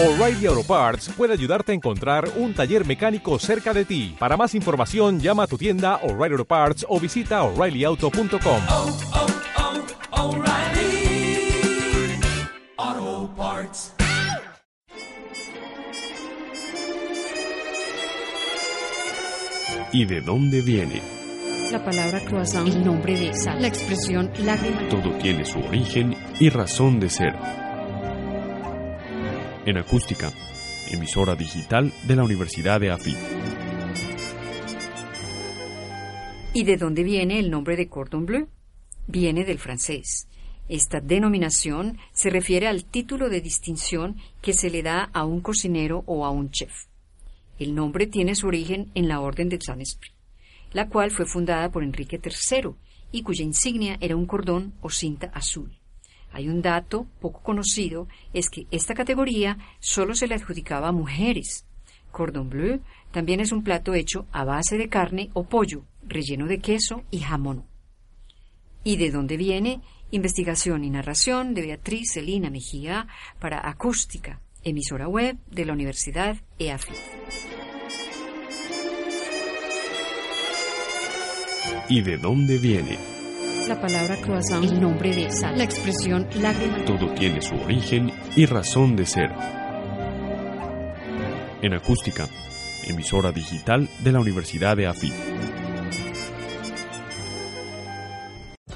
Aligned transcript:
O'Reilly 0.00 0.46
Auto 0.46 0.62
Parts 0.62 1.08
puede 1.16 1.32
ayudarte 1.32 1.72
a 1.72 1.74
encontrar 1.74 2.30
un 2.36 2.54
taller 2.54 2.86
mecánico 2.86 3.36
cerca 3.40 3.74
de 3.74 3.84
ti. 3.84 4.14
Para 4.16 4.36
más 4.36 4.54
información, 4.54 5.18
llama 5.18 5.42
a 5.42 5.46
tu 5.48 5.58
tienda 5.58 5.96
O'Reilly 6.04 6.34
Auto 6.34 6.44
Parts 6.44 6.86
o 6.88 7.00
visita 7.00 7.42
oreillyauto.com. 7.42 8.60
oh, 8.70 8.96
oh, 12.78 13.30
Parts. 13.36 13.92
¿Y 19.92 20.04
de 20.04 20.20
dónde 20.20 20.60
viene? 20.60 21.02
La 21.72 21.84
palabra 21.84 22.20
croissant, 22.20 22.68
el 22.68 22.84
nombre 22.84 23.18
de 23.18 23.30
esa, 23.30 23.56
la 23.56 23.66
expresión 23.66 24.30
lágrima. 24.44 24.88
Todo 24.90 25.10
tiene 25.18 25.44
su 25.44 25.58
origen 25.58 26.16
y 26.38 26.50
razón 26.50 27.00
de 27.00 27.10
ser. 27.10 27.67
En 29.68 29.76
acústica, 29.76 30.32
emisora 30.90 31.34
digital 31.34 31.92
de 32.04 32.16
la 32.16 32.24
Universidad 32.24 32.80
de 32.80 32.90
AFIT. 32.90 33.18
¿Y 36.54 36.64
de 36.64 36.78
dónde 36.78 37.02
viene 37.02 37.38
el 37.38 37.50
nombre 37.50 37.76
de 37.76 37.86
cordon 37.86 38.24
bleu? 38.24 38.48
Viene 39.06 39.44
del 39.44 39.58
francés. 39.58 40.26
Esta 40.70 41.00
denominación 41.00 41.98
se 42.14 42.30
refiere 42.30 42.66
al 42.66 42.86
título 42.86 43.28
de 43.28 43.42
distinción 43.42 44.16
que 44.40 44.54
se 44.54 44.70
le 44.70 44.82
da 44.82 45.10
a 45.12 45.26
un 45.26 45.42
cocinero 45.42 46.02
o 46.06 46.24
a 46.24 46.30
un 46.30 46.50
chef. 46.50 46.72
El 47.58 47.74
nombre 47.74 48.06
tiene 48.06 48.36
su 48.36 48.46
origen 48.46 48.90
en 48.94 49.06
la 49.06 49.20
Orden 49.20 49.50
de 49.50 49.60
Saint-Esprit, 49.60 50.14
la 50.72 50.88
cual 50.88 51.10
fue 51.10 51.26
fundada 51.26 51.70
por 51.70 51.84
Enrique 51.84 52.18
III 52.24 52.70
y 53.12 53.20
cuya 53.20 53.44
insignia 53.44 53.98
era 54.00 54.16
un 54.16 54.24
cordón 54.24 54.72
o 54.80 54.88
cinta 54.88 55.26
azul. 55.34 55.77
Hay 56.32 56.48
un 56.48 56.62
dato 56.62 57.06
poco 57.20 57.42
conocido, 57.42 58.06
es 58.32 58.50
que 58.50 58.66
esta 58.70 58.94
categoría 58.94 59.58
solo 59.80 60.14
se 60.14 60.26
le 60.26 60.34
adjudicaba 60.34 60.88
a 60.88 60.92
mujeres. 60.92 61.64
Cordon 62.10 62.48
bleu 62.48 62.80
también 63.10 63.40
es 63.40 63.52
un 63.52 63.62
plato 63.62 63.94
hecho 63.94 64.26
a 64.32 64.44
base 64.44 64.76
de 64.76 64.88
carne 64.88 65.30
o 65.32 65.44
pollo, 65.44 65.84
relleno 66.06 66.46
de 66.46 66.58
queso 66.58 67.04
y 67.10 67.20
jamón. 67.20 67.64
¿Y 68.84 68.96
de 68.96 69.10
dónde 69.10 69.36
viene? 69.36 69.80
Investigación 70.10 70.84
y 70.84 70.90
narración 70.90 71.54
de 71.54 71.62
Beatriz 71.62 72.12
Celina 72.14 72.50
Mejía 72.50 73.06
para 73.38 73.68
Acústica, 73.68 74.40
emisora 74.62 75.08
web 75.08 75.36
de 75.50 75.64
la 75.64 75.72
Universidad 75.72 76.36
EAFIT. 76.58 76.96
¿Y 81.90 82.02
de 82.02 82.18
dónde 82.18 82.58
viene? 82.58 83.17
La 83.68 83.78
palabra 83.78 84.16
croissant, 84.16 84.64
el 84.64 84.80
nombre 84.80 85.14
de 85.14 85.26
esa, 85.26 85.52
la 85.52 85.62
expresión 85.62 86.26
lágrima. 86.40 86.86
Todo 86.86 87.12
tiene 87.12 87.42
su 87.42 87.54
origen 87.54 88.10
y 88.34 88.46
razón 88.46 88.96
de 88.96 89.04
ser. 89.04 89.30
En 91.60 91.74
acústica, 91.74 92.26
emisora 92.86 93.30
digital 93.30 93.86
de 93.98 94.12
la 94.12 94.20
Universidad 94.20 94.74
de 94.74 94.86
AFIT. 94.86 95.12